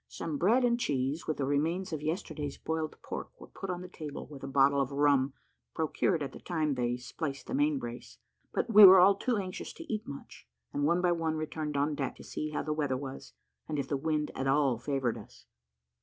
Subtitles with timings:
[0.07, 3.87] Some bread and cheese, with the remains of yesterday's boiled pork, were put on the
[3.87, 5.33] table, with a bottle of rum,
[5.75, 8.17] procured at the time they "spliced the main brace;"
[8.51, 11.93] but we were all too anxious to eat much, and one by one returned on
[11.93, 13.33] deck, to see how the weather was,
[13.69, 15.45] and if the wind at all favoured us.